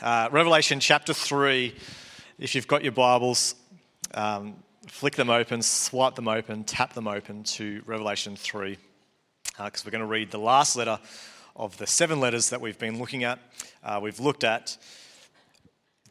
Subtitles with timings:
[0.00, 1.74] Uh, Revelation chapter 3,
[2.38, 3.54] if you've got your Bibles,
[4.14, 4.54] um,
[4.86, 8.76] flick them open, swipe them open, tap them open to Revelation 3,
[9.44, 10.98] because uh, we're going to read the last letter
[11.56, 13.38] of the seven letters that we've been looking at.
[13.82, 14.76] Uh, we've looked at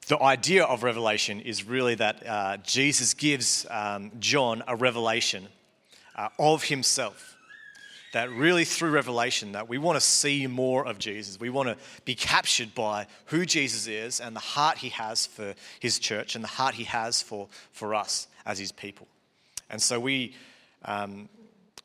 [0.07, 5.47] the idea of revelation is really that uh, Jesus gives um, John a revelation
[6.15, 7.30] uh, of himself
[8.13, 11.39] that really through revelation that we want to see more of jesus.
[11.39, 15.53] We want to be captured by who jesus is and the heart he has for
[15.79, 19.07] his church and the heart he has for, for us as his people.
[19.69, 20.35] And so we
[20.83, 21.29] um,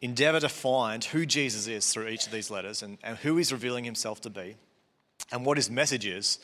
[0.00, 3.52] endeavor to find who jesus is through each of these letters and, and who he's
[3.52, 4.56] revealing himself to be
[5.32, 6.38] and what his message is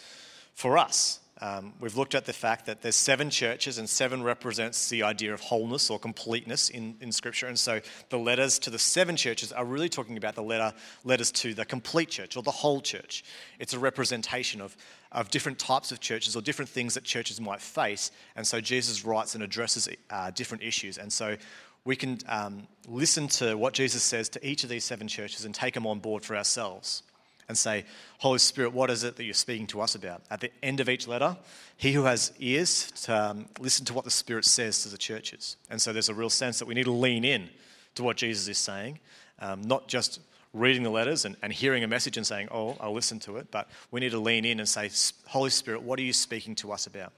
[0.55, 4.89] for us um, we've looked at the fact that there's seven churches, and seven represents
[4.89, 7.49] the idea of wholeness or completeness in, in Scripture.
[7.49, 11.33] And so the letters to the seven churches are really talking about the letter, letters
[11.33, 13.25] to the complete church or the whole church.
[13.59, 14.77] It's a representation of,
[15.11, 18.13] of different types of churches or different things that churches might face.
[18.37, 20.97] And so Jesus writes and addresses uh, different issues.
[20.97, 21.37] And so
[21.85, 25.53] we can um, listen to what Jesus says to each of these seven churches and
[25.53, 27.03] take them on board for ourselves
[27.49, 27.85] and say,
[28.19, 30.23] Holy Spirit, what is it that you're speaking to us about?
[30.31, 31.37] At the end of each letter,
[31.77, 35.57] he who has ears to um, listen to what the Spirit says to the churches.
[35.71, 37.49] And so there's a real sense that we need to lean in
[37.95, 38.99] to what Jesus is saying,
[39.39, 40.21] um, not just
[40.55, 43.51] reading the letters and, and hearing a message and saying, Oh, I'll listen to it,
[43.51, 44.91] but we need to lean in and say,
[45.27, 47.13] Holy Spirit, what are you speaking to us about?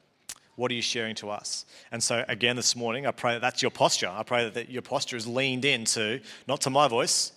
[0.57, 1.67] What are you sharing to us?
[1.91, 4.09] And so, again, this morning, I pray that that's your posture.
[4.09, 7.33] I pray that your posture is leaned into, not to my voice,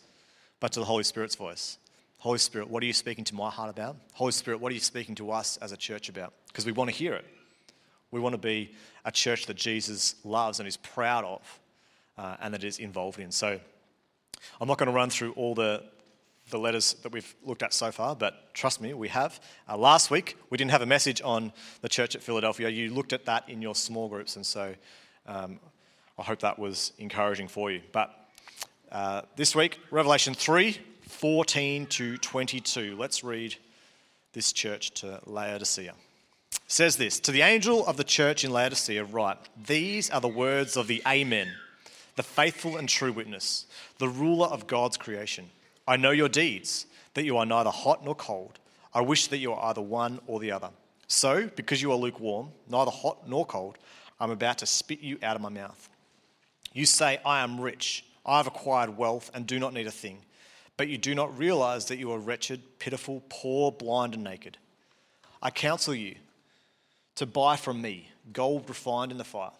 [0.59, 1.79] but to the Holy Spirit's voice.
[2.19, 3.95] Holy Spirit, what are you speaking to my heart about?
[4.13, 6.33] Holy Spirit, what are you speaking to us as a church about?
[6.47, 7.25] Because we want to hear it.
[8.09, 8.73] We want to be
[9.05, 11.59] a church that Jesus loves and is proud of
[12.17, 13.31] uh, and that is involved in.
[13.31, 13.59] So
[14.59, 15.83] I'm not going to run through all the,
[16.49, 19.39] the letters that we've looked at so far, but trust me, we have.
[19.69, 22.69] Uh, last week, we didn't have a message on the church at Philadelphia.
[22.69, 24.73] You looked at that in your small groups, and so
[25.27, 25.59] um,
[26.17, 27.81] I hope that was encouraging for you.
[27.91, 28.11] But
[28.91, 32.95] uh, this week, Revelation 3 14 to 22.
[32.97, 33.55] Let's read
[34.33, 35.93] this church to Laodicea.
[36.51, 40.27] It says this To the angel of the church in Laodicea, write, These are the
[40.27, 41.47] words of the Amen,
[42.15, 43.65] the faithful and true witness,
[43.99, 45.49] the ruler of God's creation.
[45.87, 48.59] I know your deeds, that you are neither hot nor cold.
[48.93, 50.69] I wish that you are either one or the other.
[51.07, 53.77] So, because you are lukewarm, neither hot nor cold,
[54.19, 55.89] I'm about to spit you out of my mouth.
[56.73, 60.19] You say, I am rich, I have acquired wealth, and do not need a thing
[60.77, 64.57] but you do not realize that you are wretched, pitiful, poor, blind, and naked.
[65.41, 66.15] I counsel you
[67.15, 69.51] to buy from me gold refined in the fire,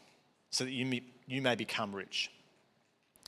[0.52, 2.32] so that you may, you may become rich,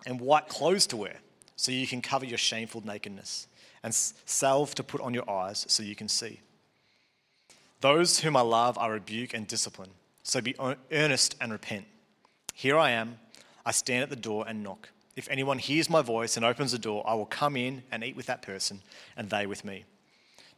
[0.06, 1.18] and white clothes to wear,
[1.56, 3.48] so you can cover your shameful nakedness,
[3.84, 6.40] and salve to put on your eyes, so you can see.
[7.82, 9.92] Those whom I love I rebuke and discipline,
[10.24, 10.56] so be
[10.92, 11.86] earnest and repent.
[12.54, 13.20] Here I am,
[13.66, 14.90] I stand at the door and knock.
[15.20, 18.16] If anyone hears my voice and opens the door, I will come in and eat
[18.16, 18.82] with that person,
[19.18, 19.84] and they with me.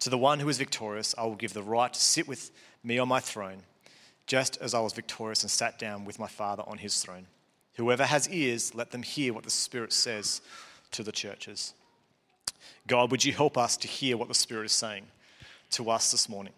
[0.01, 2.51] To the one who is victorious, I will give the right to sit with
[2.83, 3.63] me on my throne,
[4.27, 7.25] just as I was victorious and sat down with my Father on his throne.
[7.77, 10.41] Whoever has ears, let them hear what the Spirit says
[10.91, 11.73] to the churches.
[12.85, 15.07] God, would you help us to hear what the Spirit is saying
[15.71, 16.53] to us this morning?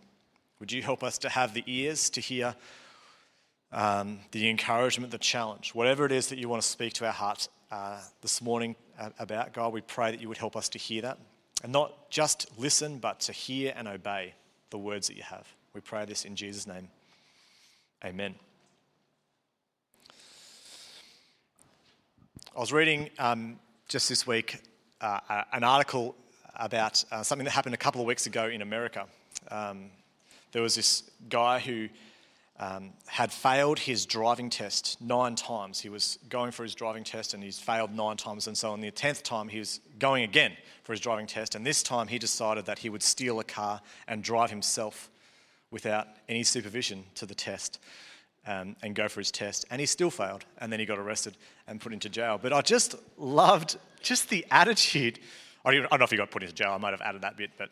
[0.59, 2.53] Would you help us to have the ears to hear
[3.71, 7.13] um, the encouragement, the challenge, whatever it is that you want to speak to our
[7.13, 8.75] hearts uh, this morning
[9.17, 9.51] about.
[9.51, 11.17] God, we pray that you would help us to hear that
[11.63, 14.35] and not just listen, but to hear and obey
[14.69, 15.47] the words that you have.
[15.73, 16.87] We pray this in Jesus' name.
[18.05, 18.35] Amen.
[22.55, 23.57] I was reading um,
[23.87, 24.61] just this week
[25.01, 26.15] uh, an article
[26.55, 29.07] about uh, something that happened a couple of weeks ago in America.
[29.49, 29.89] Um,
[30.51, 31.89] there was this guy who
[32.59, 35.79] um, had failed his driving test nine times.
[35.79, 38.47] He was going for his driving test and he's failed nine times.
[38.47, 40.53] And so on the 10th time, he was going again
[40.83, 41.55] for his driving test.
[41.55, 45.09] And this time, he decided that he would steal a car and drive himself
[45.71, 47.79] without any supervision to the test
[48.45, 49.65] um, and go for his test.
[49.71, 50.45] And he still failed.
[50.59, 51.35] And then he got arrested
[51.67, 52.39] and put into jail.
[52.41, 55.19] But I just loved just the attitude.
[55.65, 56.71] I don't know if he got put into jail.
[56.71, 57.69] I might have added that bit, but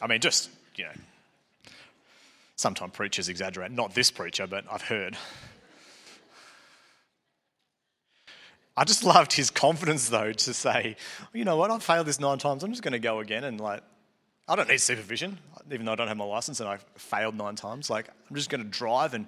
[0.00, 0.90] I mean, just, you know,
[2.58, 3.70] Sometimes preachers exaggerate.
[3.70, 5.16] Not this preacher, but I've heard.
[8.76, 10.96] I just loved his confidence, though, to say,
[11.32, 12.64] you know what, I've failed this nine times.
[12.64, 13.44] I'm just going to go again.
[13.44, 13.84] And, like,
[14.48, 15.38] I don't need supervision,
[15.70, 17.90] even though I don't have my license and I failed nine times.
[17.90, 19.26] Like, I'm just going to drive and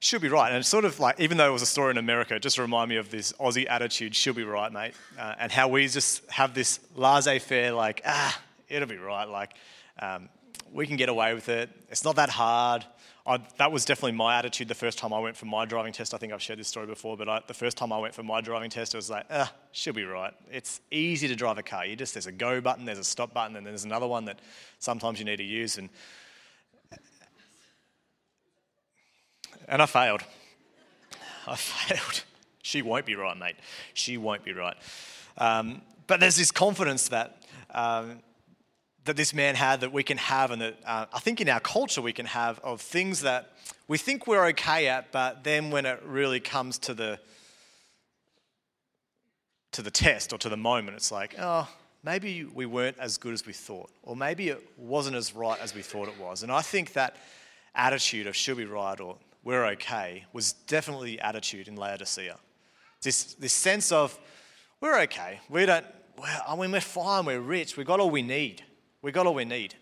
[0.00, 0.48] she'll be right.
[0.48, 2.90] And it's sort of like, even though it was a story in America, just remind
[2.90, 4.92] me of this Aussie attitude, she'll be right, mate.
[5.18, 8.38] Uh, and how we just have this laissez faire, like, ah,
[8.68, 9.26] it'll be right.
[9.26, 9.54] Like,
[9.98, 10.28] um,
[10.72, 11.70] we can get away with it.
[11.90, 12.84] It's not that hard.
[13.26, 16.14] I, that was definitely my attitude the first time I went for my driving test.
[16.14, 18.22] I think I've shared this story before, but I, the first time I went for
[18.22, 20.32] my driving test, it was like, ah, she'll be right.
[20.50, 21.84] It's easy to drive a car.
[21.84, 24.38] You just there's a go button, there's a stop button, and there's another one that
[24.78, 25.76] sometimes you need to use.
[25.76, 25.90] And
[29.68, 30.22] and I failed.
[31.46, 32.22] I failed.
[32.62, 33.56] She won't be right, mate.
[33.94, 34.76] She won't be right.
[35.36, 38.20] Um, but there's this confidence that um,
[39.08, 41.60] that this man had that we can have, and that uh, I think in our
[41.60, 43.52] culture we can have of things that
[43.88, 47.18] we think we're okay at, but then when it really comes to the
[49.72, 51.66] to the test or to the moment, it's like, oh,
[52.02, 55.74] maybe we weren't as good as we thought, or maybe it wasn't as right as
[55.74, 56.42] we thought it was.
[56.42, 57.16] And I think that
[57.74, 62.36] attitude of should be right or we're okay was definitely the attitude in Laodicea.
[63.02, 64.18] This, this sense of
[64.80, 65.40] we're okay.
[65.48, 65.86] We don't,
[66.18, 68.64] well, I mean, we're fine, we're rich, we've got all we need.
[69.02, 69.74] We got all we need.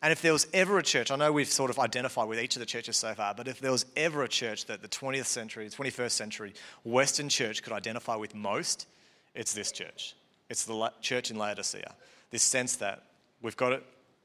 [0.00, 2.54] And if there was ever a church, I know we've sort of identified with each
[2.54, 5.26] of the churches so far, but if there was ever a church that the 20th
[5.26, 8.86] century, 21st century Western church could identify with most,
[9.34, 10.14] it's this church.
[10.48, 11.94] It's the church in Laodicea.
[12.30, 13.02] This sense that
[13.42, 13.84] we've got it,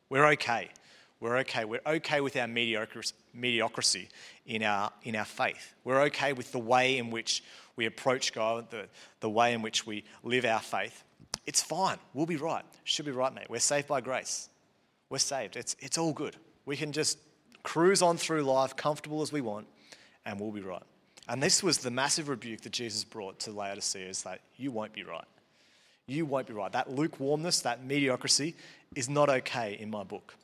[0.10, 0.70] we're okay.
[1.20, 1.66] We're okay.
[1.66, 4.10] We're okay with our mediocrity
[4.46, 5.74] in our, in our faith.
[5.84, 7.44] We're okay with the way in which
[7.76, 8.88] we approach God, the,
[9.22, 11.04] the way in which we live our faith.
[11.46, 11.98] It's fine.
[12.14, 12.64] We'll be right.
[12.84, 13.50] Should be right, mate.
[13.50, 14.50] We're saved by grace.
[15.10, 15.56] We're saved.
[15.56, 16.36] It's, it's all good.
[16.66, 17.18] We can just
[17.64, 19.68] cruise on through life comfortable as we want,
[20.26, 20.84] and we'll be right.
[21.28, 24.94] And this was the massive rebuke that Jesus brought to Laodicea is that you won't
[24.94, 25.26] be right.
[26.06, 26.72] You won't be right.
[26.72, 28.56] That lukewarmness, that mediocrity
[28.96, 30.36] is not okay in my book.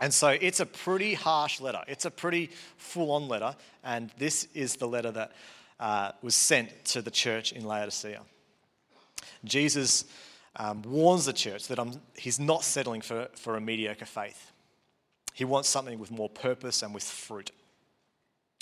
[0.00, 1.82] And so it's a pretty harsh letter.
[1.86, 3.54] It's a pretty full on letter.
[3.84, 5.32] And this is the letter that
[5.78, 8.22] uh, was sent to the church in Laodicea.
[9.44, 10.04] Jesus
[10.56, 14.52] um, warns the church that I'm, he's not settling for, for a mediocre faith.
[15.34, 17.50] He wants something with more purpose and with fruit.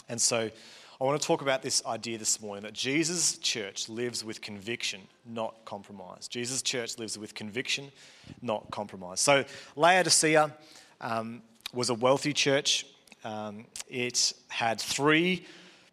[0.09, 0.51] And so
[1.01, 5.01] I want to talk about this idea this morning that Jesus' church lives with conviction,
[5.25, 6.29] not compromise.
[6.29, 7.91] Jesus' church lives with conviction,
[8.43, 9.21] not compromise.
[9.21, 9.45] So
[9.77, 10.55] Laodicea
[11.01, 11.43] um,
[11.73, 12.87] was a wealthy church.
[13.25, 15.47] Um, it had three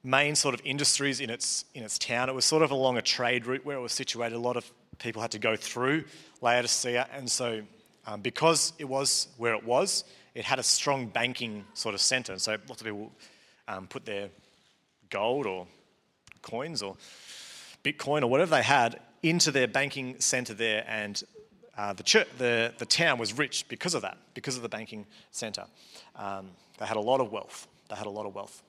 [0.03, 2.29] main sort of industries in its, in its town.
[2.29, 4.35] It was sort of along a trade route where it was situated.
[4.35, 4.69] A lot of
[4.99, 6.05] people had to go through
[6.41, 7.07] Laodicea.
[7.13, 7.61] And so,
[8.05, 10.03] um, because it was where it was,
[10.33, 12.37] it had a strong banking sort of center.
[12.39, 13.11] So, lots of people
[13.67, 14.29] um, put their
[15.09, 15.67] gold or
[16.41, 16.95] coins or
[17.83, 20.85] Bitcoin or whatever they had into their banking center there.
[20.87, 21.21] And
[21.77, 25.05] uh, the, church, the, the town was rich because of that, because of the banking
[25.31, 25.65] center.
[26.15, 26.49] Um,
[26.79, 27.67] they had a lot of wealth.
[27.89, 28.61] They had a lot of wealth.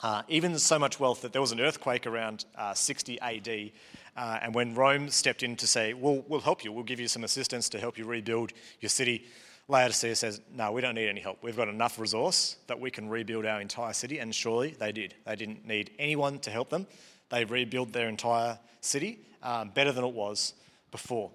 [0.00, 3.72] Uh, even so much wealth that there was an earthquake around uh, 60 AD.
[4.16, 7.08] Uh, and when Rome stepped in to say, we'll, we'll help you, we'll give you
[7.08, 9.24] some assistance to help you rebuild your city,
[9.68, 11.38] Laodicea says, No, we don't need any help.
[11.42, 14.18] We've got enough resource that we can rebuild our entire city.
[14.18, 15.14] And surely they did.
[15.24, 16.86] They didn't need anyone to help them.
[17.30, 20.54] They rebuilt their entire city um, better than it was
[20.90, 21.30] before.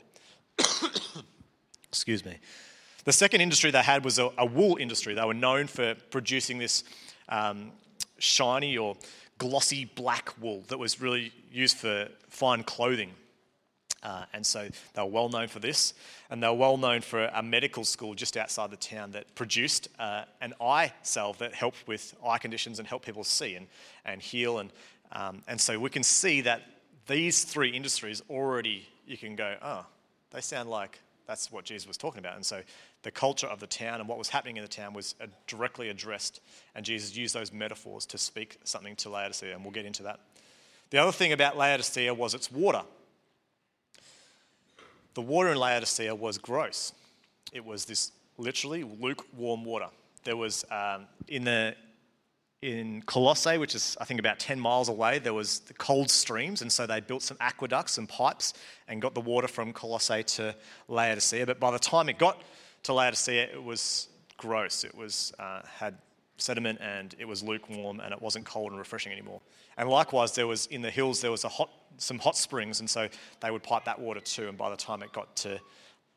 [1.89, 2.37] Excuse me.
[3.05, 5.13] The second industry they had was a, a, wool industry.
[5.13, 6.83] They were known for producing this
[7.29, 7.71] um,
[8.19, 8.95] shiny or
[9.37, 13.11] glossy black wool that was really used for fine clothing.
[14.03, 15.93] Uh, and so they were well known for this.
[16.29, 19.89] And they were well known for a medical school just outside the town that produced
[19.99, 23.67] uh, an eye salve that helped with eye conditions and helped people see and,
[24.05, 24.59] and heal.
[24.59, 24.71] And,
[25.11, 26.61] um, and so we can see that
[27.07, 29.85] these three industries already, you can go, oh,
[30.31, 32.35] they sound like that's what Jesus was talking about.
[32.35, 32.61] And so
[33.03, 35.89] the culture of the town and what was happening in the town was uh, directly
[35.89, 36.41] addressed,
[36.73, 40.19] and Jesus used those metaphors to speak something to Laodicea, and we'll get into that.
[40.89, 42.81] The other thing about Laodicea was its water.
[45.15, 46.93] The water in Laodicea was gross.
[47.51, 49.87] It was this literally lukewarm water.
[50.23, 51.75] There was um, in the
[52.61, 56.61] in Colossae, which is I think about 10 miles away, there was the cold streams,
[56.61, 58.53] and so they built some aqueducts and pipes
[58.87, 60.55] and got the water from Colossae to
[60.87, 61.45] Laodicea.
[61.45, 62.41] But by the time it got
[62.83, 64.83] to Laodicea, it was gross.
[64.83, 65.97] It was uh, had
[66.37, 69.41] sediment and it was lukewarm and it wasn't cold and refreshing anymore.
[69.77, 72.89] And likewise, there was in the hills there was a hot, some hot springs, and
[72.89, 73.07] so
[73.41, 74.47] they would pipe that water too.
[74.47, 75.59] And by the time it got to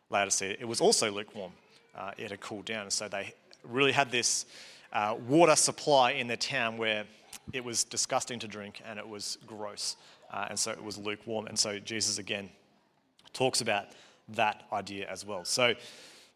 [0.08, 1.52] Laodicea, it was also lukewarm.
[1.94, 4.46] Uh, it had cooled down, and so they really had this
[4.92, 7.04] uh, water supply in the town where
[7.52, 9.96] it was disgusting to drink and it was gross,
[10.32, 11.46] uh, and so it was lukewarm.
[11.46, 12.50] And so Jesus again
[13.32, 13.86] talks about
[14.30, 15.44] that idea as well.
[15.44, 15.74] So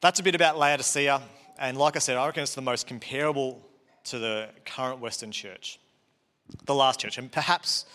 [0.00, 1.22] that's a bit about Laodicea.
[1.58, 3.60] And like I said, I reckon it's the most comparable
[4.04, 5.78] to the current Western church,
[6.64, 7.18] the last church.
[7.18, 7.86] And perhaps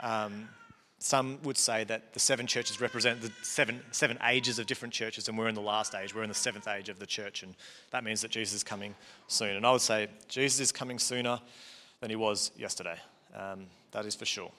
[0.00, 0.48] um,
[0.98, 5.28] some would say that the seven churches represent the seven, seven ages of different churches,
[5.28, 6.14] and we're in the last age.
[6.14, 7.54] We're in the seventh age of the church, and
[7.90, 8.94] that means that Jesus is coming
[9.28, 9.56] soon.
[9.56, 11.38] And I would say Jesus is coming sooner
[12.00, 12.96] than he was yesterday.
[13.34, 14.50] Um, that is for sure.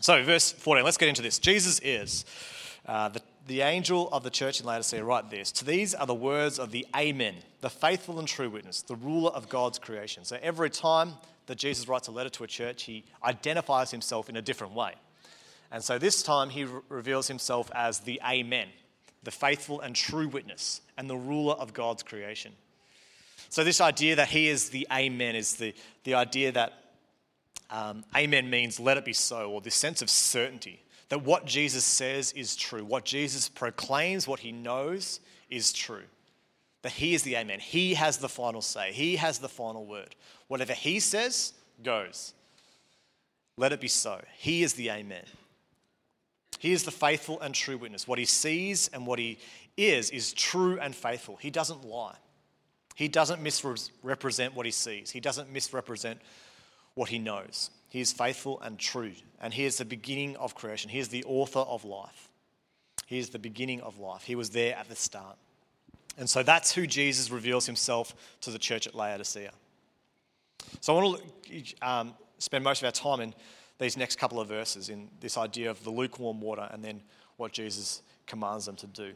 [0.00, 1.38] So, verse 14, let's get into this.
[1.38, 2.24] Jesus is
[2.86, 5.02] uh, the, the angel of the church in Laodicea.
[5.02, 8.82] Write this To these are the words of the Amen, the faithful and true witness,
[8.82, 10.24] the ruler of God's creation.
[10.24, 11.14] So, every time
[11.48, 14.94] that Jesus writes a letter to a church, he identifies himself in a different way.
[15.70, 18.68] And so this time he re- reveals himself as the Amen,
[19.22, 22.52] the faithful and true witness, and the ruler of God's creation.
[23.50, 25.74] So, this idea that he is the Amen is the,
[26.04, 26.72] the idea that
[27.70, 31.84] um, Amen means let it be so, or this sense of certainty that what Jesus
[31.84, 36.02] says is true, what Jesus proclaims, what he knows is true.
[36.82, 37.60] That he is the Amen.
[37.60, 40.14] He has the final say, he has the final word.
[40.46, 42.34] Whatever he says goes.
[43.56, 44.20] Let it be so.
[44.36, 45.24] He is the Amen.
[46.58, 48.06] He is the faithful and true witness.
[48.06, 49.38] What he sees and what he
[49.76, 51.36] is is true and faithful.
[51.36, 52.16] He doesn't lie.
[52.94, 55.10] He doesn't misrepresent what he sees.
[55.10, 56.20] He doesn't misrepresent
[56.94, 57.70] what he knows.
[57.88, 59.12] He is faithful and true.
[59.40, 60.90] And he is the beginning of creation.
[60.90, 62.28] He is the author of life.
[63.06, 64.22] He is the beginning of life.
[64.24, 65.36] He was there at the start.
[66.18, 69.52] And so that's who Jesus reveals himself to the church at Laodicea.
[70.80, 73.34] So I want to um, spend most of our time in
[73.78, 77.00] these next couple of verses in this idea of the lukewarm water and then
[77.36, 79.12] what Jesus commands them to do.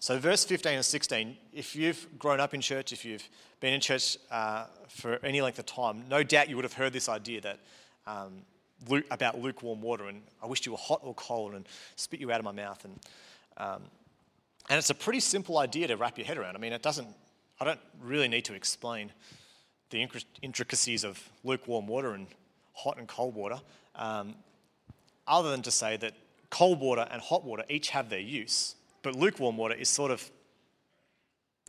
[0.00, 3.28] So, verse 15 and 16, if you've grown up in church, if you've
[3.58, 6.92] been in church uh, for any length of time, no doubt you would have heard
[6.92, 7.58] this idea that
[8.06, 8.42] um,
[9.10, 12.38] about lukewarm water and I wished you were hot or cold and spit you out
[12.38, 12.84] of my mouth.
[12.84, 13.00] And,
[13.56, 13.82] um,
[14.68, 16.56] and it's a pretty simple idea to wrap your head around.
[16.56, 17.08] I mean, it doesn't,
[17.60, 19.12] I don't really need to explain
[19.90, 20.06] the
[20.42, 22.26] intricacies of lukewarm water and
[22.74, 23.60] hot and cold water,
[23.94, 24.34] um,
[25.26, 26.14] other than to say that
[26.50, 30.30] cold water and hot water each have their use, but lukewarm water is sort of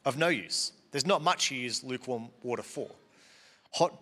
[0.06, 0.72] of no use.
[0.91, 2.89] There's not much you use lukewarm water for.
[3.74, 3.94] Hot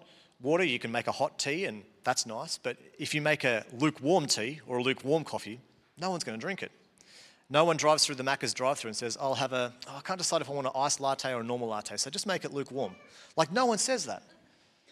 [0.42, 3.66] water, you can make a hot tea, and that's nice, but if you make a
[3.78, 5.60] lukewarm tea or a lukewarm coffee,
[5.98, 6.72] no one's going to drink it.
[7.50, 10.02] No one drives through the Macca's drive through and says, I'll have a, oh, I
[10.02, 12.44] can't decide if I want an iced latte or a normal latte, so just make
[12.44, 12.96] it lukewarm.
[13.38, 14.24] Like, no one says that.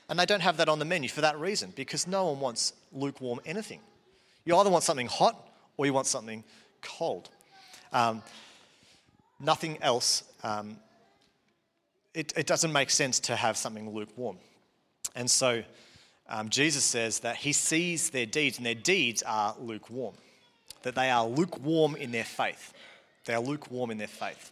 [0.08, 2.74] And they don't have that on the menu for that reason, because no one wants
[2.94, 3.82] lukewarm anything.
[4.46, 6.44] You either want something hot or you want something
[6.82, 7.30] cold.
[7.92, 8.22] Um,
[9.40, 10.78] nothing else, um,
[12.14, 14.38] it, it, doesn't make sense to have something lukewarm.
[15.16, 15.64] And so
[16.30, 20.16] um, Jesus says that he sees their deeds, and their deeds are lukewarm
[20.86, 22.72] that they are lukewarm in their faith.
[23.25, 24.51] They are lukewarm in their faith.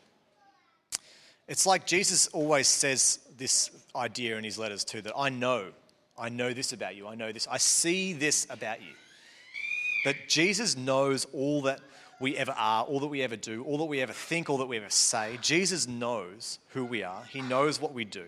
[1.48, 5.68] It's like Jesus always says this idea in his letters too that I know,
[6.18, 8.94] I know this about you, I know this, I see this about you.
[10.06, 11.82] That Jesus knows all that
[12.20, 14.66] we ever are, all that we ever do, all that we ever think, all that
[14.66, 15.38] we ever say.
[15.40, 18.26] Jesus knows who we are, He knows what we do.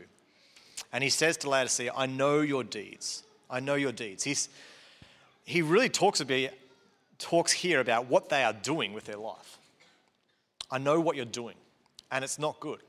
[0.94, 3.24] And He says to Laodicea, I know your deeds.
[3.50, 4.24] I know your deeds.
[4.24, 4.48] He's,
[5.44, 6.52] he really talks about,
[7.20, 9.58] talks here about what they are doing with their life.
[10.72, 11.56] I know what you're doing,
[12.12, 12.80] and it's not good.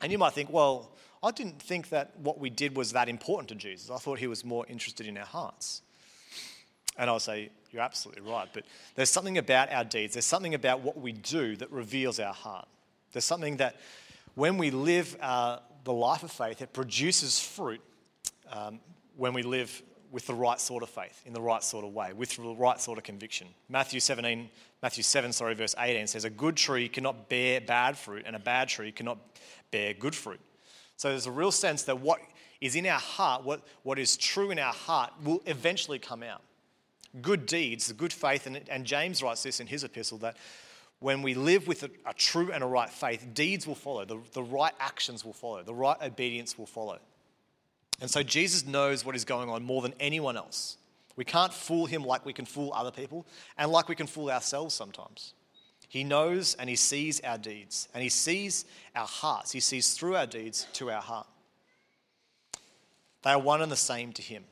[0.00, 0.90] And you might think, well,
[1.22, 3.90] I didn't think that what we did was that important to Jesus.
[3.90, 5.82] I thought he was more interested in our hearts.
[6.96, 8.48] And I'll say, you're absolutely right.
[8.52, 8.64] But
[8.94, 12.68] there's something about our deeds, there's something about what we do that reveals our heart.
[13.12, 13.76] There's something that
[14.34, 17.80] when we live uh, the life of faith, it produces fruit
[18.52, 18.80] um,
[19.16, 22.12] when we live with the right sort of faith, in the right sort of way,
[22.12, 23.48] with the right sort of conviction.
[23.68, 24.48] Matthew 17,
[24.82, 28.38] Matthew 7, sorry, verse 18 says, A good tree cannot bear bad fruit, and a
[28.38, 29.18] bad tree cannot
[29.70, 30.40] bear good fruit.
[30.96, 32.20] So there's a real sense that what
[32.60, 36.42] is in our heart, what, what is true in our heart, will eventually come out.
[37.22, 40.36] Good deeds, the good faith, and, and James writes this in his epistle that
[41.00, 44.18] when we live with a, a true and a right faith, deeds will follow, the,
[44.32, 46.98] the right actions will follow, the right obedience will follow.
[48.00, 50.76] And so Jesus knows what is going on more than anyone else.
[51.16, 53.26] We can't fool him like we can fool other people
[53.56, 55.34] and like we can fool ourselves sometimes.
[55.88, 59.50] He knows and he sees our deeds and he sees our hearts.
[59.50, 61.26] He sees through our deeds to our heart.
[63.22, 64.44] They are one and the same to him.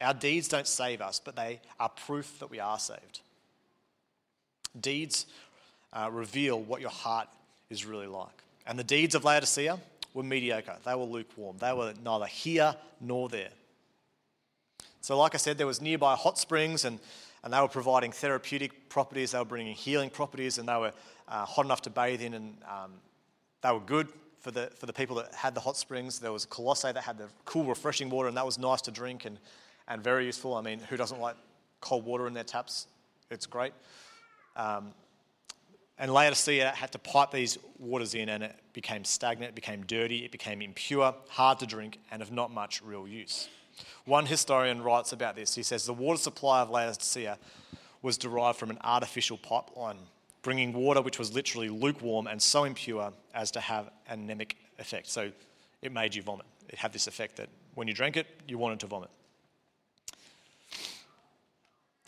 [0.00, 3.20] Our deeds don't save us, but they are proof that we are saved.
[4.78, 5.26] Deeds
[5.92, 7.28] uh, reveal what your heart
[7.68, 8.42] is really like.
[8.66, 9.78] And the deeds of Laodicea,
[10.14, 10.76] were mediocre.
[10.84, 11.56] They were lukewarm.
[11.58, 13.50] They were neither here nor there.
[15.00, 17.00] So, like I said, there was nearby hot springs, and,
[17.42, 19.32] and they were providing therapeutic properties.
[19.32, 20.92] They were bringing healing properties, and they were
[21.28, 22.92] uh, hot enough to bathe in, and um,
[23.62, 24.08] they were good
[24.40, 26.18] for the, for the people that had the hot springs.
[26.18, 29.24] There was Colossae that had the cool, refreshing water, and that was nice to drink
[29.24, 29.38] and,
[29.88, 30.54] and very useful.
[30.54, 31.36] I mean, who doesn't like
[31.80, 32.86] cold water in their taps.
[33.30, 33.72] It's great.
[34.56, 34.92] Um,
[35.98, 40.24] and Laodicea had to pipe these waters in, and it became stagnant, it became dirty,
[40.24, 43.48] it became impure, hard to drink, and of not much real use.
[44.04, 45.54] One historian writes about this.
[45.54, 47.38] He says the water supply of Laodicea
[48.02, 49.98] was derived from an artificial pipeline,
[50.42, 55.08] bringing water which was literally lukewarm and so impure as to have an emetic effect.
[55.08, 55.30] So
[55.82, 56.46] it made you vomit.
[56.68, 59.10] It had this effect that when you drank it, you wanted to vomit.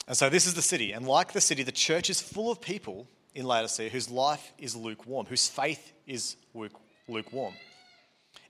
[0.07, 0.93] And so this is the city.
[0.93, 4.77] And like the city, the church is full of people in Laodicea whose life is
[4.77, 6.37] lukewarm, whose faith is
[7.09, 7.55] lukewarm.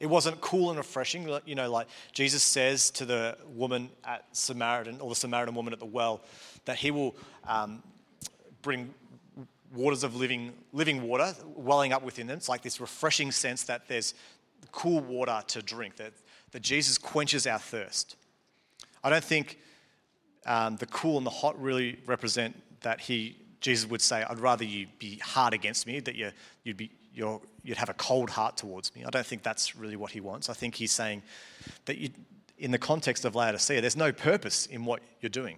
[0.01, 5.01] It wasn't cool and refreshing, you know, like Jesus says to the woman at Samaritan,
[5.01, 6.23] or the Samaritan woman at the well,
[6.65, 7.83] that he will um,
[8.63, 8.93] bring
[9.73, 12.37] waters of living, living water welling up within them.
[12.37, 14.15] It's like this refreshing sense that there's
[14.73, 16.13] cool water to drink, that,
[16.51, 18.17] that Jesus quenches our thirst.
[19.03, 19.59] I don't think
[20.47, 24.63] um, the cool and the hot really represent that he Jesus would say, I'd rather
[24.63, 26.31] you be hard against me, that you,
[26.67, 29.07] would be, you would have a cold heart towards me.
[29.07, 30.51] I don't think that's really what he wants.
[30.51, 31.23] I think he's saying
[31.87, 32.11] that you,
[32.59, 35.57] in the context of Laodicea, there's no purpose in what you're doing.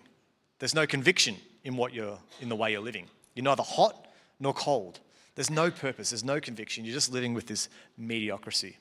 [0.60, 1.34] There's no conviction
[1.64, 3.06] in what you're in the way you're living.
[3.34, 4.06] You're neither hot
[4.38, 5.00] nor cold.
[5.34, 6.84] There's no purpose, there's no conviction.
[6.84, 8.76] You're just living with this mediocrity.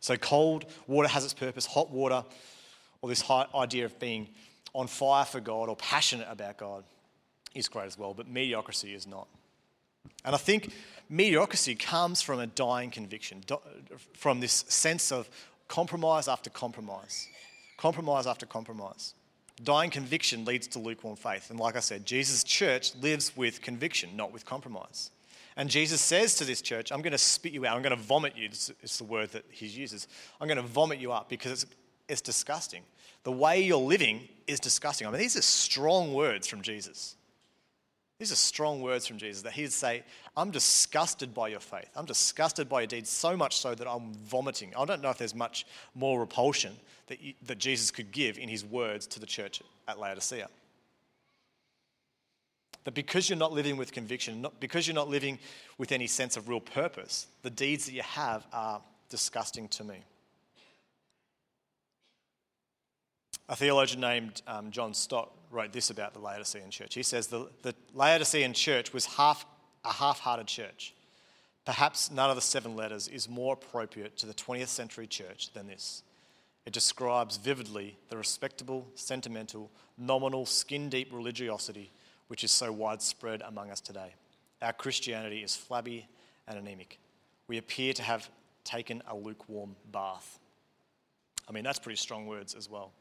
[0.00, 2.24] So cold water has its purpose, hot water,
[3.02, 4.28] or this idea of being
[4.76, 6.84] on fire for God or passionate about God
[7.54, 9.26] is great as well, but mediocrity is not.
[10.22, 10.70] And I think
[11.08, 13.42] mediocrity comes from a dying conviction,
[14.12, 15.30] from this sense of
[15.66, 17.26] compromise after compromise,
[17.78, 19.14] compromise after compromise.
[19.64, 21.48] Dying conviction leads to lukewarm faith.
[21.48, 25.10] And like I said, Jesus' church lives with conviction, not with compromise.
[25.56, 27.74] And Jesus says to this church, I'm going to spit you out.
[27.74, 28.50] I'm going to vomit you.
[28.50, 30.06] It's the word that he uses.
[30.38, 31.66] I'm going to vomit you up because it's,
[32.08, 32.82] it's disgusting
[33.26, 35.04] the way you're living is disgusting.
[35.04, 37.16] I mean, these are strong words from Jesus.
[38.20, 40.04] These are strong words from Jesus that he'd say,
[40.36, 41.90] I'm disgusted by your faith.
[41.96, 44.72] I'm disgusted by your deeds, so much so that I'm vomiting.
[44.78, 46.76] I don't know if there's much more repulsion
[47.08, 50.46] that, you, that Jesus could give in his words to the church at Laodicea.
[52.84, 55.40] That because you're not living with conviction, not, because you're not living
[55.78, 60.04] with any sense of real purpose, the deeds that you have are disgusting to me.
[63.48, 66.94] A theologian named um, John Stott wrote this about the Laodicean church.
[66.94, 69.46] He says the, the Laodicean church was half,
[69.84, 70.94] a half hearted church.
[71.64, 75.66] Perhaps none of the seven letters is more appropriate to the 20th century church than
[75.66, 76.02] this.
[76.64, 81.92] It describes vividly the respectable, sentimental, nominal, skin deep religiosity
[82.28, 84.14] which is so widespread among us today.
[84.62, 86.06] Our Christianity is flabby
[86.48, 86.98] and anemic.
[87.48, 88.28] We appear to have
[88.64, 90.38] taken a lukewarm bath.
[91.48, 92.92] I mean, that's pretty strong words as well.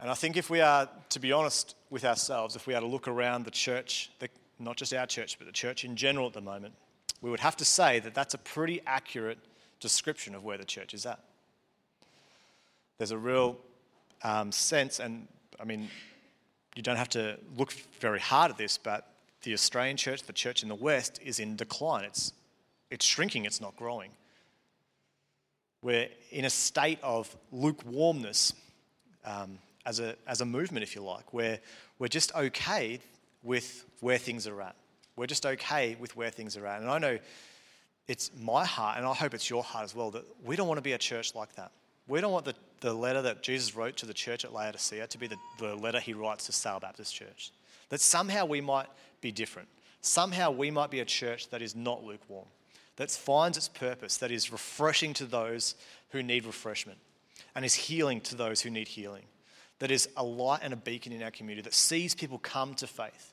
[0.00, 2.86] And I think if we are to be honest with ourselves, if we are to
[2.86, 4.28] look around the church, the,
[4.58, 6.74] not just our church, but the church in general at the moment,
[7.20, 9.38] we would have to say that that's a pretty accurate
[9.80, 11.20] description of where the church is at.
[12.98, 13.58] There's a real
[14.22, 15.26] um, sense, and
[15.60, 15.88] I mean,
[16.74, 19.08] you don't have to look very hard at this, but
[19.42, 22.04] the Australian church, the church in the West, is in decline.
[22.04, 22.32] It's,
[22.90, 24.10] it's shrinking, it's not growing.
[25.82, 28.54] We're in a state of lukewarmness.
[29.24, 31.60] Um, as a, as a movement, if you like, where
[31.98, 33.00] we're just okay
[33.42, 34.74] with where things are at.
[35.16, 36.80] We're just okay with where things are at.
[36.80, 37.18] And I know
[38.08, 40.78] it's my heart, and I hope it's your heart as well, that we don't want
[40.78, 41.70] to be a church like that.
[42.06, 45.18] We don't want the, the letter that Jesus wrote to the church at Laodicea to
[45.18, 47.52] be the, the letter he writes to Sale Baptist Church.
[47.90, 48.88] That somehow we might
[49.20, 49.68] be different.
[50.00, 52.46] Somehow we might be a church that is not lukewarm,
[52.96, 55.76] that finds its purpose, that is refreshing to those
[56.10, 56.98] who need refreshment,
[57.54, 59.24] and is healing to those who need healing
[59.78, 62.86] that is a light and a beacon in our community that sees people come to
[62.86, 63.32] faith.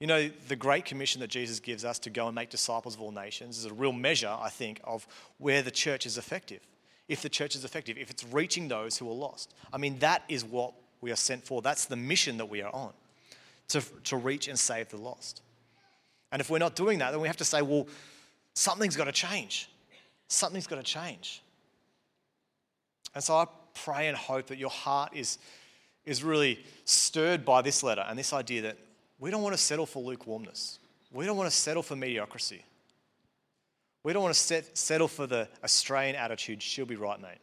[0.00, 3.00] You know, the great commission that Jesus gives us to go and make disciples of
[3.00, 5.06] all nations is a real measure, I think, of
[5.38, 6.60] where the church is effective.
[7.08, 9.54] If the church is effective, if it's reaching those who are lost.
[9.72, 11.62] I mean, that is what we are sent for.
[11.62, 12.92] That's the mission that we are on
[13.68, 15.40] to, to reach and save the lost.
[16.32, 17.86] And if we're not doing that, then we have to say, well,
[18.54, 19.70] something's got to change.
[20.28, 21.42] Something's got to change.
[23.14, 23.46] And so I
[23.84, 25.38] pray and hope that your heart is,
[26.04, 28.78] is really stirred by this letter and this idea that
[29.18, 30.78] we don't want to settle for lukewarmness.
[31.12, 32.64] We don't want to settle for mediocrity.
[34.02, 37.38] We don't want to set, settle for the Australian attitude, she'll be right, mate.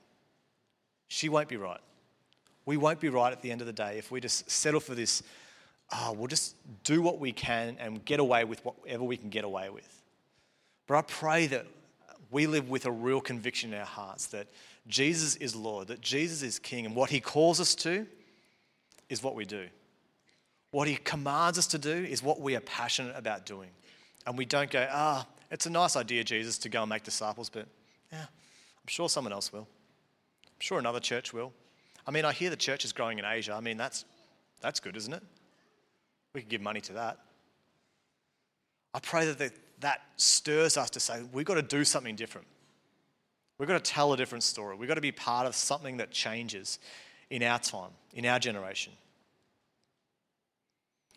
[1.08, 1.82] She won't be right.
[2.66, 4.96] We won't be right at the end of the day if we just settle for
[4.96, 5.24] this,
[5.92, 9.44] oh, we'll just do what we can and get away with whatever we can get
[9.44, 10.02] away with.
[10.88, 11.66] But I pray that
[12.32, 14.48] we live with a real conviction in our hearts that
[14.88, 18.06] Jesus is Lord, that Jesus is King, and what he calls us to
[19.10, 19.68] is what we do.
[20.72, 23.70] What he commands us to do is what we are passionate about doing.
[24.26, 27.50] And we don't go, ah, it's a nice idea, Jesus, to go and make disciples,
[27.50, 27.68] but
[28.12, 29.68] yeah, I'm sure someone else will.
[30.48, 31.54] I'm sure another church will.
[32.08, 33.54] I mean, I hear the church is growing in Asia.
[33.54, 34.04] I mean, that's,
[34.62, 35.24] that's good, isn't it?
[36.34, 37.20] We could give money to that.
[38.94, 42.48] I pray that that stirs us to say, we've got to do something different.
[43.64, 44.76] We've got to tell a different story.
[44.76, 46.80] We've got to be part of something that changes
[47.30, 48.92] in our time, in our generation.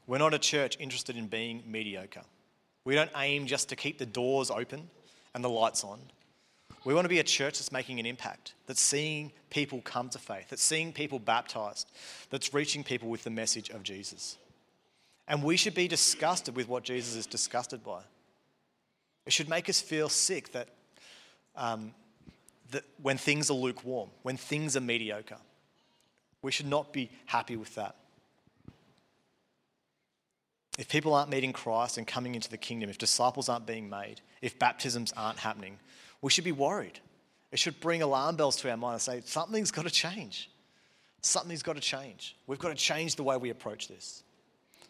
[0.06, 2.22] We're not a church interested in being mediocre.
[2.84, 4.88] We don't aim just to keep the doors open
[5.34, 5.98] and the lights on.
[6.84, 10.18] We want to be a church that's making an impact, that's seeing people come to
[10.20, 11.90] faith, that's seeing people baptized,
[12.30, 14.38] that's reaching people with the message of Jesus.
[15.26, 18.02] And we should be disgusted with what Jesus is disgusted by.
[19.26, 20.68] It should make us feel sick that,
[21.56, 21.92] um,
[23.00, 25.38] when things are lukewarm, when things are mediocre,
[26.42, 27.96] we should not be happy with that.
[30.78, 34.20] If people aren't meeting Christ and coming into the kingdom, if disciples aren't being made,
[34.42, 35.78] if baptisms aren't happening,
[36.20, 37.00] we should be worried.
[37.50, 40.50] It should bring alarm bells to our mind and say, something's got to change.
[41.22, 42.36] Something's got to change.
[42.46, 44.22] We've got to change the way we approach this.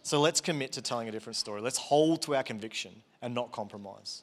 [0.02, 1.60] So let's commit to telling a different story.
[1.60, 4.22] Let's hold to our conviction and not compromise.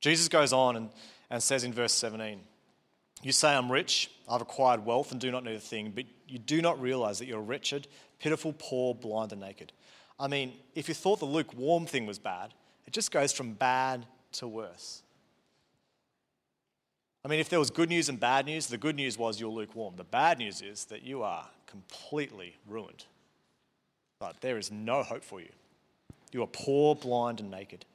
[0.00, 0.90] Jesus goes on and,
[1.30, 2.40] and says in verse 17,
[3.22, 6.38] You say, I'm rich, I've acquired wealth and do not need a thing, but you
[6.38, 9.72] do not realize that you're wretched, pitiful, poor, blind, and naked.
[10.18, 12.54] I mean, if you thought the lukewarm thing was bad,
[12.86, 15.02] it just goes from bad to worse.
[17.24, 19.50] I mean, if there was good news and bad news, the good news was you're
[19.50, 19.94] lukewarm.
[19.96, 23.06] The bad news is that you are completely ruined.
[24.18, 25.48] But there is no hope for you.
[26.32, 27.86] You are poor, blind, and naked.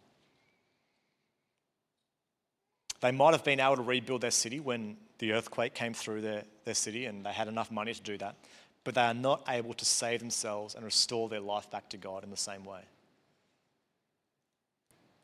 [3.02, 6.44] They might have been able to rebuild their city when the earthquake came through their,
[6.66, 8.36] their city and they had enough money to do that
[8.84, 12.24] but they are not able to save themselves and restore their life back to God
[12.24, 12.82] in the same way.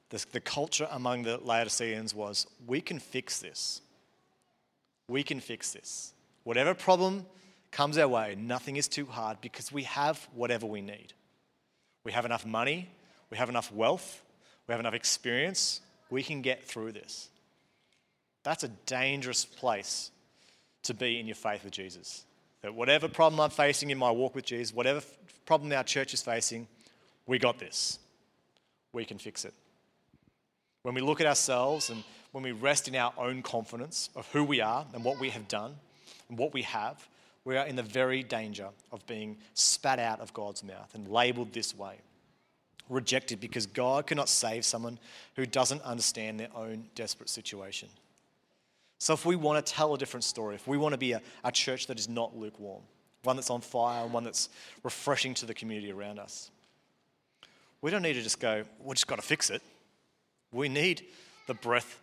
[0.09, 3.81] The, the culture among the Laodiceans was we can fix this.
[5.07, 6.13] We can fix this.
[6.43, 7.25] Whatever problem
[7.71, 11.13] comes our way, nothing is too hard because we have whatever we need.
[12.03, 12.89] We have enough money,
[13.31, 14.21] we have enough wealth,
[14.67, 15.81] we have enough experience.
[16.11, 17.29] We can get through this.
[18.45, 20.11] That's a dangerous place
[20.83, 22.25] to be in your faith with Jesus.
[22.61, 25.01] That whatever problem I'm facing in my walk with Jesus, whatever
[25.47, 26.67] problem our church is facing,
[27.25, 27.97] we got this.
[28.93, 29.53] We can fix it.
[30.83, 32.03] When we look at ourselves and
[32.33, 35.47] when we rest in our own confidence of who we are and what we have
[35.47, 35.73] done
[36.29, 37.07] and what we have,
[37.45, 41.51] we are in the very danger of being spat out of God's mouth and labeled
[41.51, 41.95] this way.
[42.89, 44.99] Rejected because God cannot save someone
[45.35, 47.89] who doesn't understand their own desperate situation.
[49.05, 51.21] So, if we want to tell a different story, if we want to be a,
[51.43, 52.81] a church that is not lukewarm,
[53.21, 54.49] one that's on fire, and one that's
[54.81, 56.49] refreshing to the community around us,
[57.83, 59.61] we don't need to just go, we just got to fix it.
[60.51, 61.05] We need
[61.45, 62.01] the breath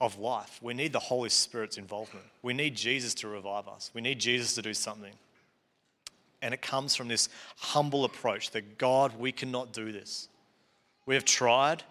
[0.00, 0.58] of life.
[0.60, 2.26] We need the Holy Spirit's involvement.
[2.42, 3.92] We need Jesus to revive us.
[3.94, 5.12] We need Jesus to do something.
[6.42, 10.28] And it comes from this humble approach that God, we cannot do this.
[11.06, 11.84] We have tried,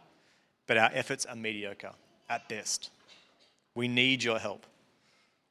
[0.68, 1.94] but our efforts are mediocre
[2.30, 2.90] at best.
[3.80, 4.66] We need your help.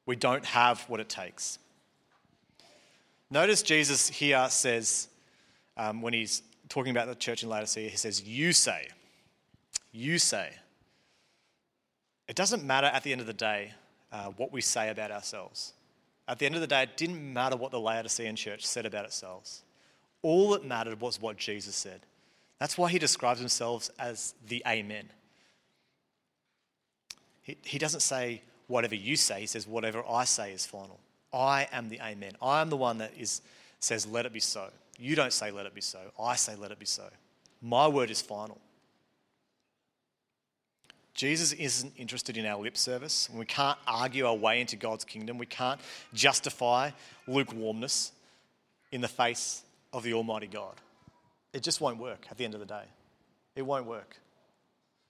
[0.05, 1.57] We don't have what it takes.
[3.31, 5.07] Notice Jesus here says,
[5.75, 8.89] um, when he's talking about the church in Laodicea, he says, You say,
[9.91, 10.51] you say.
[12.27, 13.73] It doesn't matter at the end of the day
[14.11, 15.73] uh, what we say about ourselves.
[16.27, 19.05] At the end of the day, it didn't matter what the Laodicean church said about
[19.05, 19.63] itself.
[20.21, 22.01] All that mattered was what Jesus said.
[22.59, 25.09] That's why he describes himself as the Amen.
[27.63, 30.99] He, doesn't say, whatever you say, he says, whatever I say is final.
[31.33, 32.33] I am the Amen.
[32.41, 33.41] I am the one that is,
[33.79, 34.69] says, let it be so.
[34.97, 35.99] You don't say, let it be so.
[36.19, 37.03] I say, let it be so.
[37.61, 38.59] My word is final.
[41.13, 43.29] Jesus isn't interested in our lip service.
[43.33, 45.37] We can't argue our way into God's kingdom.
[45.37, 45.79] We can't
[46.13, 46.91] justify
[47.27, 48.13] lukewarmness
[48.91, 50.75] in the face of the Almighty God.
[51.51, 52.83] It just won't work at the end of the day.
[53.55, 54.15] It won't work.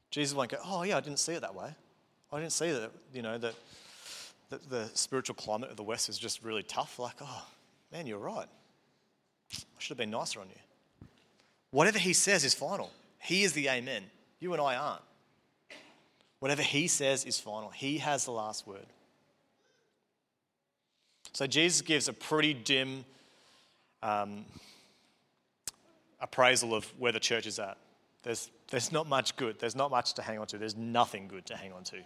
[0.10, 1.75] Jesus won't go, oh, yeah, I didn't see it that way.
[2.31, 3.55] I didn't see that, you know, that,
[4.49, 6.99] that the spiritual climate of the West is just really tough.
[6.99, 7.45] Like, oh,
[7.91, 8.47] man, you're right.
[9.53, 11.07] I should have been nicer on you.
[11.71, 12.91] Whatever he says is final.
[13.19, 14.03] He is the amen.
[14.39, 15.01] You and I aren't.
[16.39, 17.69] Whatever he says is final.
[17.69, 18.85] He has the last word.
[21.33, 23.05] So Jesus gives a pretty dim
[24.01, 24.45] um,
[26.21, 27.77] appraisal of where the church is at.
[28.23, 29.59] There's, there's not much good.
[29.59, 30.57] There's not much to hang on to.
[30.57, 31.97] There's nothing good to hang on to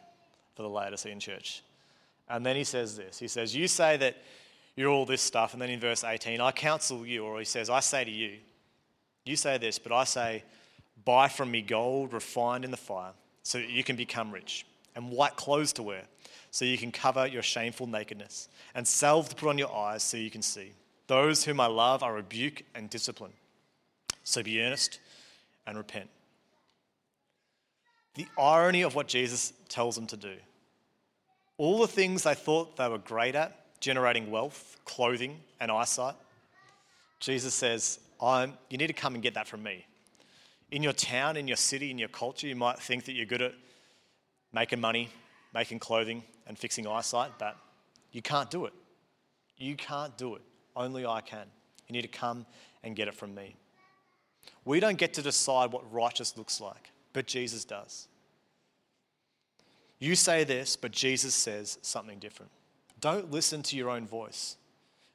[0.55, 1.63] for the Laodicean church.
[2.29, 4.17] And then he says this He says, You say that
[4.75, 5.53] you're all this stuff.
[5.53, 8.37] And then in verse 18, I counsel you, or he says, I say to you,
[9.25, 10.43] you say this, but I say,
[11.05, 13.11] buy from me gold refined in the fire,
[13.43, 16.03] so that you can become rich, and white clothes to wear,
[16.51, 20.17] so you can cover your shameful nakedness, and salve to put on your eyes, so
[20.17, 20.71] you can see.
[21.07, 23.33] Those whom I love, I rebuke and discipline.
[24.23, 24.99] So be earnest
[25.67, 26.09] and repent.
[28.15, 30.35] The irony of what Jesus tells them to do.
[31.57, 36.15] All the things they thought they were great at, generating wealth, clothing, and eyesight,
[37.19, 39.85] Jesus says, You need to come and get that from me.
[40.71, 43.41] In your town, in your city, in your culture, you might think that you're good
[43.41, 43.53] at
[44.51, 45.09] making money,
[45.53, 47.57] making clothing, and fixing eyesight, but
[48.11, 48.73] you can't do it.
[49.57, 50.41] You can't do it.
[50.75, 51.45] Only I can.
[51.87, 52.45] You need to come
[52.83, 53.55] and get it from me.
[54.65, 58.07] We don't get to decide what righteous looks like, but Jesus does.
[59.99, 62.51] You say this, but Jesus says something different.
[62.99, 64.57] Don't listen to your own voice.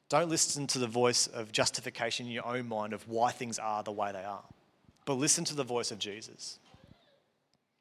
[0.09, 3.83] Don't listen to the voice of justification in your own mind of why things are
[3.83, 4.43] the way they are,
[5.05, 6.57] but listen to the voice of Jesus.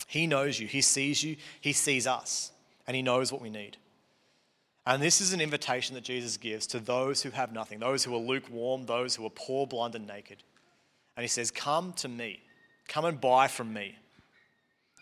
[0.07, 2.53] He knows you, He sees you, He sees us,
[2.87, 3.79] and He knows what we need.
[4.87, 8.15] And this is an invitation that Jesus gives to those who have nothing, those who
[8.15, 10.43] are lukewarm, those who are poor, blind, and naked.
[11.17, 12.41] And He says, Come to me,
[12.87, 13.97] come and buy from me.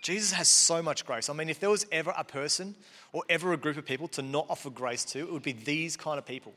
[0.07, 1.29] Jesus has so much grace.
[1.29, 2.77] I mean, if there was ever a person
[3.13, 5.97] or ever a group of people to not offer grace to, it would be these
[5.97, 6.53] kind of people.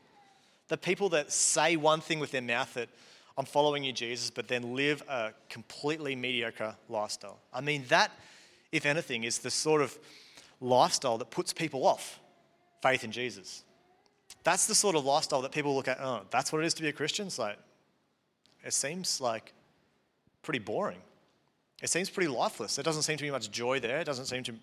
[0.68, 2.88] The people that say one thing with their mouth that
[3.36, 7.40] I'm following you, Jesus, but then live a completely mediocre lifestyle.
[7.52, 8.12] I mean, that,
[8.70, 9.98] if anything, is the sort of
[10.60, 12.20] lifestyle that puts people off
[12.84, 13.64] faith in Jesus.
[14.44, 16.82] That's the sort of lifestyle that people look at, oh, that's what it is to
[16.82, 17.26] be a Christian?
[17.26, 17.58] It's like,
[18.64, 19.52] it seems like
[20.40, 21.00] pretty boring.
[21.80, 22.76] It seems pretty lifeless.
[22.76, 23.98] There doesn't seem to be much joy there.
[23.98, 24.54] It doesn't seem to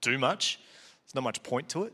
[0.00, 0.58] do much.
[1.04, 1.92] There's not much point to it.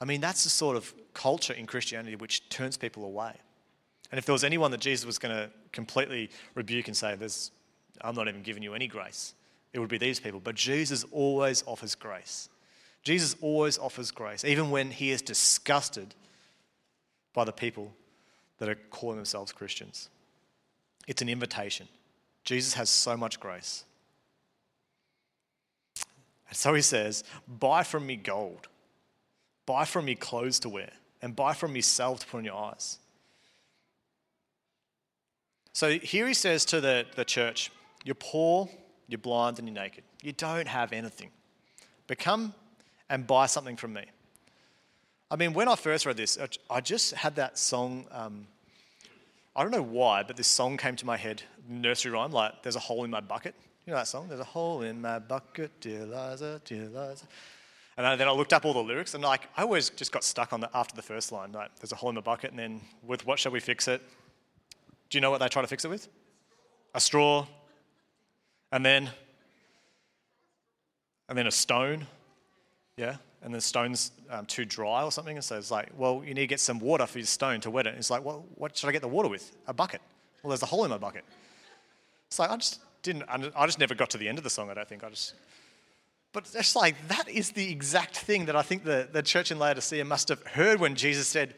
[0.00, 3.32] I mean, that's the sort of culture in Christianity which turns people away.
[4.10, 7.50] And if there was anyone that Jesus was going to completely rebuke and say, There's,
[8.00, 9.34] I'm not even giving you any grace,
[9.72, 10.40] it would be these people.
[10.40, 12.48] But Jesus always offers grace.
[13.02, 16.14] Jesus always offers grace, even when he is disgusted
[17.34, 17.92] by the people
[18.58, 20.08] that are calling themselves Christians.
[21.06, 21.88] It's an invitation.
[22.46, 23.84] Jesus has so much grace.
[26.48, 28.68] And so he says, Buy from me gold,
[29.66, 32.54] buy from me clothes to wear, and buy from me salve to put on your
[32.54, 32.98] eyes.
[35.72, 37.70] So here he says to the, the church,
[38.04, 38.70] You're poor,
[39.08, 40.04] you're blind, and you're naked.
[40.22, 41.30] You don't have anything.
[42.06, 42.54] But come
[43.10, 44.04] and buy something from me.
[45.32, 46.38] I mean, when I first read this,
[46.70, 48.06] I just had that song.
[48.12, 48.46] Um,
[49.56, 52.76] I don't know why, but this song came to my head, nursery rhyme, like "There's
[52.76, 53.54] a hole in my bucket."
[53.86, 54.28] You know that song?
[54.28, 57.24] There's a hole in my bucket, dear Liza, dear Liza.
[57.96, 60.52] And then I looked up all the lyrics, and like I always just got stuck
[60.52, 61.52] on the after the first line.
[61.52, 64.02] Like, "There's a hole in my bucket," and then with "What shall we fix it?"
[65.08, 66.08] Do you know what they try to fix it with?
[66.94, 67.46] A straw,
[68.72, 69.10] and then,
[71.30, 72.06] and then a stone.
[72.98, 73.16] Yeah,
[73.46, 75.36] and the stone's um, too dry or something.
[75.36, 77.70] And so it's like, well, you need to get some water for your stone to
[77.70, 77.90] wet it.
[77.90, 79.52] And it's like, well, what should I get the water with?
[79.68, 80.00] A bucket.
[80.42, 81.24] Well, there's a hole in my bucket.
[82.26, 84.68] It's like, I just didn't, I just never got to the end of the song,
[84.68, 85.04] I don't think.
[85.04, 85.34] I just,
[86.32, 89.60] but it's like, that is the exact thing that I think the, the church in
[89.60, 91.54] Laodicea must have heard when Jesus said,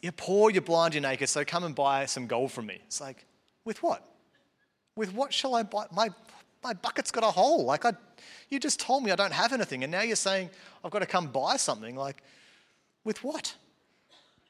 [0.00, 2.78] You're poor, you're blind, you're naked, so come and buy some gold from me.
[2.86, 3.26] It's like,
[3.64, 4.08] with what?
[4.94, 5.86] With what shall I buy?
[5.92, 6.10] My,
[6.62, 7.64] my bucket's got a hole.
[7.64, 7.94] Like, I,
[8.48, 10.50] you just told me I don't have anything, and now you're saying
[10.84, 11.96] I've got to come buy something.
[11.96, 12.22] Like,
[13.04, 13.54] with what?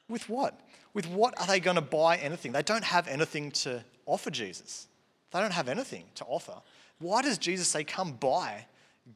[0.09, 0.59] With what?
[0.95, 2.53] With what are they going to buy anything?
[2.53, 4.89] They don't have anything to offer Jesus.
[5.31, 6.55] They don't have anything to offer.
[6.99, 8.67] Why does Jesus say, Come buy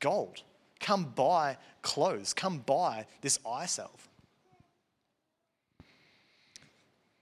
[0.00, 0.42] gold?
[0.80, 2.34] Come buy clothes.
[2.34, 4.08] Come buy this eye salve.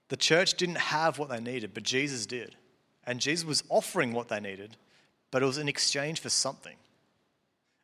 [0.09, 2.57] The church didn't have what they needed, but Jesus did.
[3.07, 4.77] And Jesus was offering what they needed
[5.35, 6.77] but it was in exchange for something.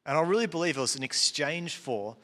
[0.06, 2.16] And I really believe it was in exchange for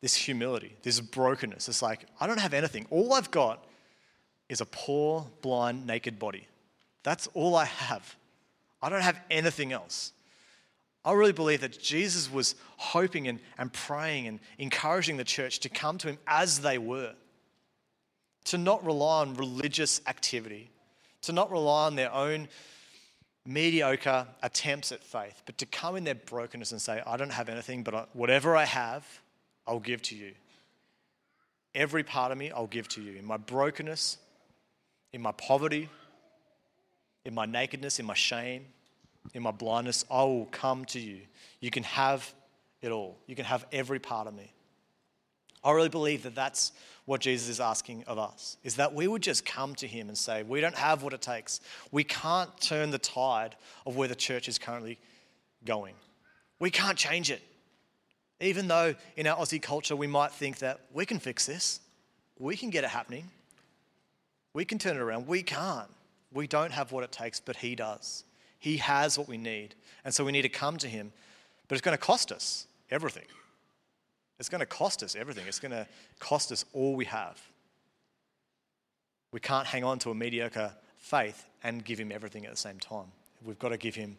[0.00, 1.68] this humility, this brokenness.
[1.68, 2.86] It's like, I don't have anything.
[2.90, 3.64] All I've got
[4.48, 6.46] is a poor, blind, naked body.
[7.02, 8.16] That's all I have.
[8.82, 10.12] I don't have anything else.
[11.04, 15.68] I really believe that Jesus was hoping and, and praying and encouraging the church to
[15.68, 17.14] come to him as they were,
[18.44, 20.70] to not rely on religious activity,
[21.22, 22.48] to not rely on their own
[23.46, 27.48] mediocre attempts at faith, but to come in their brokenness and say, I don't have
[27.48, 29.06] anything, but whatever I have,
[29.66, 30.32] I'll give to you.
[31.74, 33.18] Every part of me, I'll give to you.
[33.18, 34.18] In my brokenness,
[35.12, 35.88] in my poverty,
[37.24, 38.66] in my nakedness, in my shame,
[39.32, 41.20] in my blindness, I will come to you.
[41.60, 42.32] You can have
[42.82, 43.16] it all.
[43.26, 44.52] You can have every part of me.
[45.62, 46.72] I really believe that that's
[47.06, 50.16] what Jesus is asking of us is that we would just come to him and
[50.16, 51.60] say, We don't have what it takes.
[51.90, 54.98] We can't turn the tide of where the church is currently
[55.64, 55.94] going.
[56.58, 57.42] We can't change it.
[58.40, 61.80] Even though in our Aussie culture we might think that we can fix this,
[62.38, 63.30] we can get it happening,
[64.54, 65.26] we can turn it around.
[65.26, 65.88] We can't.
[66.32, 68.24] We don't have what it takes, but He does.
[68.58, 69.74] He has what we need.
[70.04, 71.12] And so we need to come to Him,
[71.68, 73.24] but it's going to cost us everything.
[74.44, 75.46] It's going to cost us everything.
[75.48, 75.86] It's going to
[76.18, 77.40] cost us all we have.
[79.32, 82.78] We can't hang on to a mediocre faith and give Him everything at the same
[82.78, 83.06] time.
[83.42, 84.18] We've got to give Him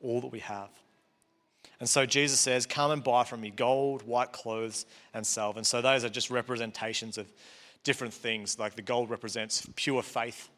[0.00, 0.70] all that we have.
[1.78, 5.58] And so Jesus says, Come and buy from me gold, white clothes, and salve.
[5.58, 7.30] And so those are just representations of
[7.84, 8.58] different things.
[8.58, 10.48] Like the gold represents pure faith,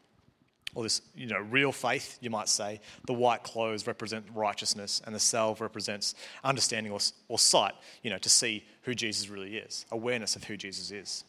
[0.78, 2.80] or this, you know, real faith, you might say.
[3.08, 6.14] The white clothes represent righteousness, and the salve represents
[6.44, 7.72] understanding or, or sight,
[8.04, 11.24] you know, to see who Jesus really is, awareness of who Jesus is.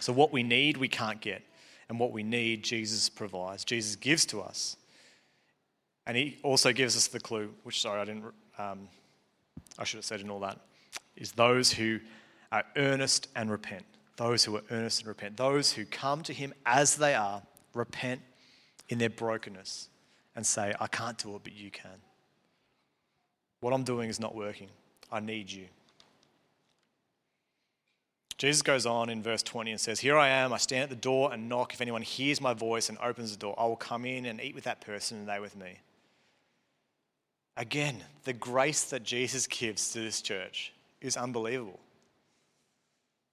[0.00, 1.42] So what we need, we can't get.
[1.90, 3.62] And what we need, Jesus provides.
[3.62, 4.78] Jesus gives to us.
[6.06, 8.24] And he also gives us the clue, which, sorry, I didn't,
[8.56, 8.88] um,
[9.78, 10.58] I should have said in all that,
[11.14, 12.00] is those who
[12.50, 13.84] are earnest and repent.
[14.16, 15.36] Those who are earnest and repent.
[15.36, 17.42] Those who come to him as they are,
[17.74, 18.22] repent
[18.88, 19.88] in their brokenness,
[20.34, 22.00] and say, I can't do it, but you can.
[23.60, 24.68] What I'm doing is not working.
[25.10, 25.66] I need you.
[28.38, 30.96] Jesus goes on in verse 20 and says, Here I am, I stand at the
[30.96, 31.72] door and knock.
[31.72, 34.54] If anyone hears my voice and opens the door, I will come in and eat
[34.54, 35.78] with that person and they with me.
[37.56, 41.80] Again, the grace that Jesus gives to this church is unbelievable.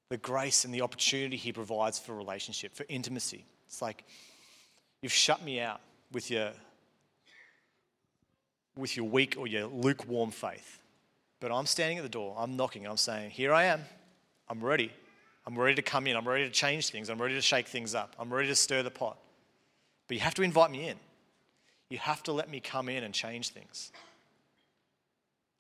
[0.10, 3.46] The grace and the opportunity he provides for relationship, for intimacy.
[3.68, 4.06] It's like
[5.04, 6.52] you've shut me out with your
[8.76, 10.80] with your weak or your lukewarm faith.
[11.40, 13.84] But I'm standing at the door, I'm knocking, I'm saying, Here I am,
[14.50, 14.92] I'm ready.
[15.46, 17.94] I'm ready to come in, I'm ready to change things, I'm ready to shake things
[17.94, 19.18] up, I'm ready to stir the pot.
[20.08, 20.96] But you have to invite me in.
[21.90, 23.92] You have to let me come in and change things.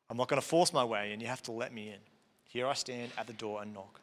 [0.09, 1.99] I'm not going to force my way in, you have to let me in.
[2.47, 3.99] Here I stand at the door and knock.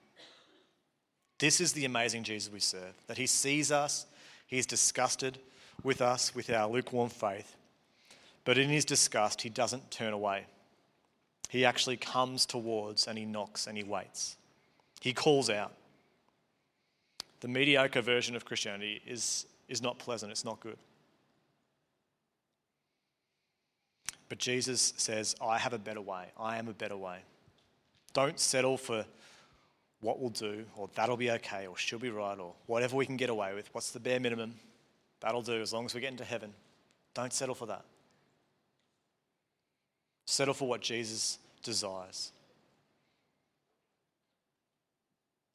[1.39, 4.05] This is the amazing Jesus we serve, that he sees us,
[4.51, 5.39] he's disgusted
[5.83, 7.57] with us, with our lukewarm faith.
[8.45, 10.45] But in his disgust, he doesn't turn away.
[11.49, 14.37] He actually comes towards and he knocks and he waits.
[15.01, 15.73] He calls out.
[17.41, 20.77] The mediocre version of Christianity is, is not pleasant, it's not good.
[24.29, 26.27] But Jesus says, I have a better way.
[26.39, 27.19] I am a better way.
[28.13, 29.05] Don't settle for
[30.01, 33.17] what we'll do, or that'll be okay, or she'll be right, or whatever we can
[33.17, 33.69] get away with.
[33.73, 34.55] What's the bare minimum?
[35.21, 36.53] That'll do as long as we get into heaven.
[37.15, 37.85] Don't settle for that.
[40.27, 42.33] Settle for what Jesus desires.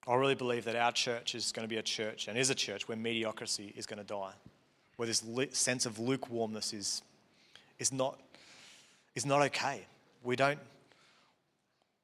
[0.07, 2.55] I really believe that our church is going to be a church and is a
[2.55, 4.33] church where mediocrity is going to die,
[4.97, 7.01] where this sense of lukewarmness is,
[7.79, 8.19] is not
[9.15, 9.85] is not okay.
[10.23, 10.59] We don't,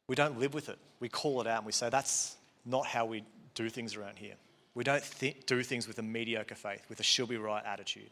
[0.07, 0.79] we don't live with it.
[1.01, 4.35] We call it out and we say, that's not how we do things around here.
[4.73, 8.11] We don't th- do things with a mediocre faith, with a she'll be right attitude,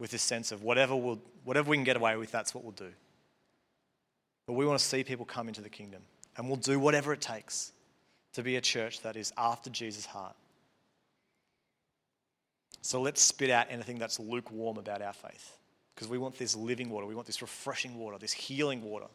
[0.00, 2.72] with this sense of whatever, we'll, whatever we can get away with, that's what we'll
[2.72, 2.90] do.
[4.46, 6.02] But we want to see people come into the kingdom,
[6.36, 7.70] and we'll do whatever it takes
[8.32, 10.34] to be a church that is after Jesus' heart.
[12.80, 15.56] So let's spit out anything that's lukewarm about our faith
[15.94, 17.06] because we want this living water.
[17.06, 19.06] We want this refreshing water, this healing water.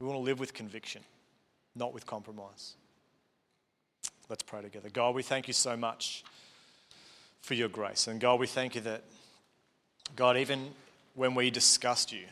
[0.00, 1.02] We want to live with conviction,
[1.76, 2.74] not with compromise.
[4.28, 4.88] Let's pray together.
[4.88, 6.24] God, we thank you so much
[7.42, 8.08] for your grace.
[8.08, 9.04] And God, we thank you that,
[10.16, 10.70] God, even
[11.14, 12.24] when we disgust you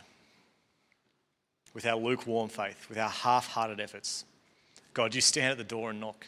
[1.72, 4.24] with our lukewarm faith, with our half hearted efforts,
[4.92, 6.26] God, you stand at the door and knock.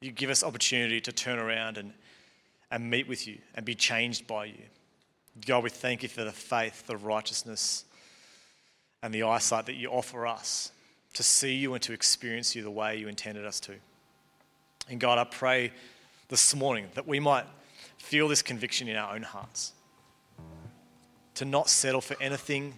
[0.00, 1.92] You give us opportunity to turn around and,
[2.70, 4.62] and meet with you and be changed by you.
[5.46, 7.84] God, we thank you for the faith, the righteousness,
[9.02, 10.72] and the eyesight that you offer us
[11.14, 13.74] to see you and to experience you the way you intended us to.
[14.88, 15.72] And God, I pray
[16.28, 17.44] this morning that we might
[17.98, 19.72] feel this conviction in our own hearts
[21.34, 22.74] to not settle for anything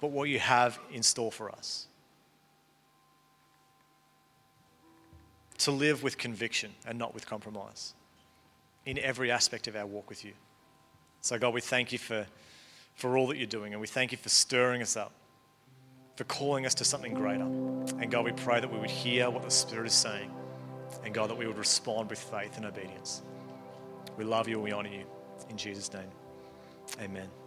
[0.00, 1.86] but what you have in store for us.
[5.58, 7.94] To live with conviction and not with compromise
[8.84, 10.32] in every aspect of our walk with you.
[11.22, 12.26] So, God, we thank you for,
[12.94, 15.12] for all that you're doing, and we thank you for stirring us up,
[16.16, 17.44] for calling us to something greater.
[17.44, 20.30] And God, we pray that we would hear what the Spirit is saying,
[21.04, 23.22] and God, that we would respond with faith and obedience.
[24.16, 25.04] We love you and we honor you.
[25.50, 26.08] In Jesus' name,
[27.00, 27.28] amen.